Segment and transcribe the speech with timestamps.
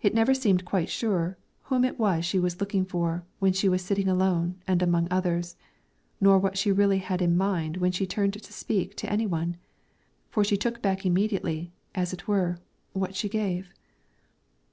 [0.00, 3.82] It never seemed quite sure whom it was she was looking for when she was
[3.82, 5.56] sitting alone and among others,
[6.20, 9.56] nor what she really had in mind when she turned to speak to any one,
[10.30, 12.60] for she took back immediately, as it were,
[12.92, 13.70] what she gave.